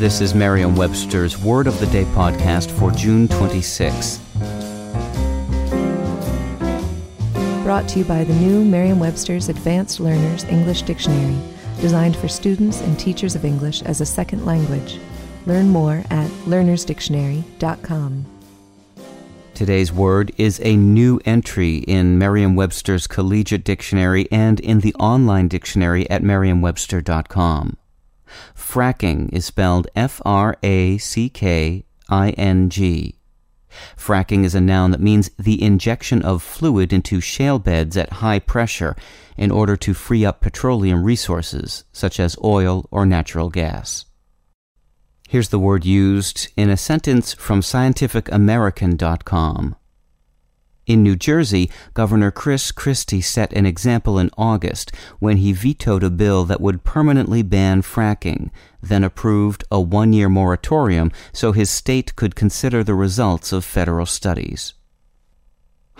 This 0.00 0.22
is 0.22 0.34
Merriam 0.34 0.76
Webster's 0.76 1.36
Word 1.36 1.66
of 1.66 1.78
the 1.78 1.84
Day 1.88 2.04
podcast 2.04 2.70
for 2.70 2.90
June 2.90 3.28
26. 3.28 4.16
Brought 7.62 7.86
to 7.90 7.98
you 7.98 8.06
by 8.06 8.24
the 8.24 8.32
new 8.32 8.64
Merriam 8.64 8.98
Webster's 8.98 9.50
Advanced 9.50 10.00
Learners 10.00 10.44
English 10.44 10.80
Dictionary, 10.82 11.36
designed 11.82 12.16
for 12.16 12.28
students 12.28 12.80
and 12.80 12.98
teachers 12.98 13.36
of 13.36 13.44
English 13.44 13.82
as 13.82 14.00
a 14.00 14.06
second 14.06 14.46
language. 14.46 14.98
Learn 15.44 15.68
more 15.68 16.02
at 16.08 16.30
learnersdictionary.com. 16.46 18.24
Today's 19.52 19.92
word 19.92 20.32
is 20.38 20.62
a 20.64 20.76
new 20.76 21.20
entry 21.26 21.76
in 21.76 22.16
Merriam 22.16 22.56
Webster's 22.56 23.06
Collegiate 23.06 23.64
Dictionary 23.64 24.26
and 24.32 24.60
in 24.60 24.80
the 24.80 24.94
online 24.94 25.48
dictionary 25.48 26.08
at 26.08 26.22
merriam-webster.com. 26.22 27.76
Fracking 28.54 29.32
is 29.32 29.44
spelled 29.44 29.88
F 29.94 30.20
R 30.24 30.56
A 30.62 30.98
C 30.98 31.28
K 31.28 31.84
I 32.08 32.30
N 32.30 32.70
G. 32.70 33.16
Fracking 33.96 34.44
is 34.44 34.54
a 34.54 34.60
noun 34.60 34.90
that 34.90 35.00
means 35.00 35.30
the 35.38 35.62
injection 35.62 36.22
of 36.22 36.42
fluid 36.42 36.92
into 36.92 37.20
shale 37.20 37.58
beds 37.58 37.96
at 37.96 38.14
high 38.14 38.38
pressure 38.38 38.96
in 39.36 39.50
order 39.50 39.76
to 39.76 39.94
free 39.94 40.24
up 40.24 40.40
petroleum 40.40 41.04
resources, 41.04 41.84
such 41.92 42.18
as 42.18 42.36
oil 42.42 42.86
or 42.90 43.06
natural 43.06 43.48
gas. 43.48 44.06
Here's 45.28 45.50
the 45.50 45.60
word 45.60 45.84
used 45.84 46.48
in 46.56 46.70
a 46.70 46.76
sentence 46.76 47.32
from 47.32 47.60
scientificamerican.com. 47.60 49.76
In 50.86 51.02
New 51.02 51.14
Jersey, 51.14 51.70
Governor 51.94 52.30
Chris 52.30 52.72
Christie 52.72 53.20
set 53.20 53.52
an 53.52 53.66
example 53.66 54.18
in 54.18 54.30
August 54.36 54.92
when 55.18 55.36
he 55.36 55.52
vetoed 55.52 56.02
a 56.02 56.10
bill 56.10 56.44
that 56.46 56.60
would 56.60 56.84
permanently 56.84 57.42
ban 57.42 57.82
fracking, 57.82 58.50
then 58.82 59.04
approved 59.04 59.62
a 59.70 59.80
one 59.80 60.12
year 60.12 60.28
moratorium 60.28 61.12
so 61.32 61.52
his 61.52 61.70
state 61.70 62.16
could 62.16 62.34
consider 62.34 62.82
the 62.82 62.94
results 62.94 63.52
of 63.52 63.64
federal 63.64 64.06
studies. 64.06 64.74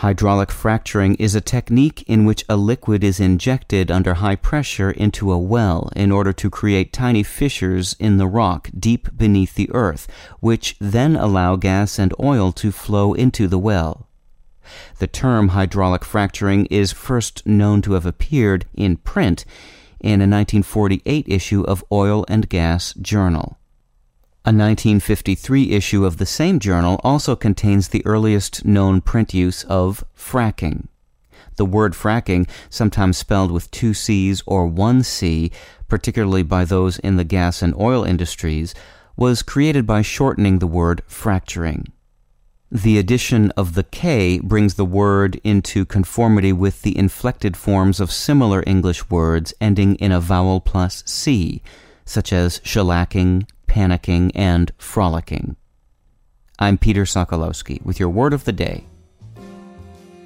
Hydraulic 0.00 0.50
fracturing 0.50 1.14
is 1.16 1.34
a 1.34 1.42
technique 1.42 2.02
in 2.06 2.24
which 2.24 2.42
a 2.48 2.56
liquid 2.56 3.04
is 3.04 3.20
injected 3.20 3.90
under 3.90 4.14
high 4.14 4.34
pressure 4.34 4.90
into 4.90 5.30
a 5.30 5.38
well 5.38 5.90
in 5.94 6.10
order 6.10 6.32
to 6.32 6.48
create 6.48 6.90
tiny 6.90 7.22
fissures 7.22 7.94
in 8.00 8.16
the 8.16 8.26
rock 8.26 8.70
deep 8.78 9.14
beneath 9.14 9.56
the 9.56 9.70
earth, 9.72 10.08
which 10.40 10.74
then 10.80 11.16
allow 11.16 11.54
gas 11.54 11.98
and 11.98 12.14
oil 12.18 12.50
to 12.50 12.72
flow 12.72 13.12
into 13.12 13.46
the 13.46 13.58
well. 13.58 14.08
The 14.98 15.06
term 15.06 15.48
hydraulic 15.48 16.04
fracturing 16.04 16.66
is 16.66 16.92
first 16.92 17.46
known 17.46 17.82
to 17.82 17.92
have 17.92 18.06
appeared 18.06 18.66
in 18.74 18.96
print 18.96 19.44
in 20.00 20.20
a 20.20 20.28
1948 20.28 21.24
issue 21.28 21.62
of 21.62 21.84
Oil 21.92 22.24
and 22.28 22.48
Gas 22.48 22.94
Journal. 22.94 23.58
A 24.42 24.52
1953 24.52 25.72
issue 25.72 26.06
of 26.06 26.16
the 26.16 26.24
same 26.24 26.58
journal 26.58 26.98
also 27.04 27.36
contains 27.36 27.88
the 27.88 28.04
earliest 28.06 28.64
known 28.64 29.02
print 29.02 29.34
use 29.34 29.64
of 29.64 30.02
fracking. 30.16 30.88
The 31.56 31.66
word 31.66 31.92
fracking, 31.92 32.48
sometimes 32.70 33.18
spelled 33.18 33.50
with 33.50 33.70
two 33.70 33.92
C's 33.92 34.42
or 34.46 34.66
one 34.66 35.02
C, 35.02 35.52
particularly 35.88 36.42
by 36.42 36.64
those 36.64 36.98
in 37.00 37.16
the 37.16 37.24
gas 37.24 37.60
and 37.60 37.74
oil 37.74 38.02
industries, 38.02 38.74
was 39.14 39.42
created 39.42 39.86
by 39.86 40.00
shortening 40.00 40.58
the 40.58 40.66
word 40.66 41.02
fracturing. 41.06 41.92
The 42.72 42.98
addition 42.98 43.50
of 43.52 43.74
the 43.74 43.82
K 43.82 44.38
brings 44.38 44.74
the 44.74 44.84
word 44.84 45.40
into 45.42 45.84
conformity 45.84 46.52
with 46.52 46.82
the 46.82 46.96
inflected 46.96 47.56
forms 47.56 47.98
of 47.98 48.12
similar 48.12 48.62
English 48.64 49.10
words 49.10 49.52
ending 49.60 49.96
in 49.96 50.12
a 50.12 50.20
vowel 50.20 50.60
plus 50.60 51.02
C, 51.04 51.62
such 52.04 52.32
as 52.32 52.60
shellacking, 52.60 53.48
panicking, 53.66 54.30
and 54.36 54.70
frolicking. 54.78 55.56
I'm 56.60 56.78
Peter 56.78 57.02
Sokolowski 57.02 57.84
with 57.84 57.98
your 57.98 58.08
word 58.08 58.32
of 58.32 58.44
the 58.44 58.52
day. 58.52 58.84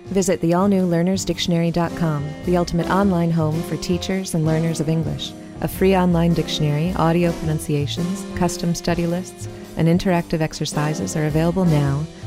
Visit 0.08 0.42
the 0.42 0.52
all 0.52 0.68
new 0.68 0.86
learnersdictionary.com, 0.86 2.28
the 2.44 2.58
ultimate 2.58 2.90
online 2.90 3.30
home 3.30 3.62
for 3.62 3.78
teachers 3.78 4.34
and 4.34 4.44
learners 4.44 4.80
of 4.80 4.90
English. 4.90 5.32
A 5.62 5.68
free 5.68 5.96
online 5.96 6.34
dictionary, 6.34 6.92
audio 6.96 7.32
pronunciations, 7.32 8.22
custom 8.36 8.74
study 8.74 9.06
lists, 9.06 9.48
and 9.78 9.88
interactive 9.88 10.42
exercises 10.42 11.16
are 11.16 11.24
available 11.24 11.64
now 11.64 12.04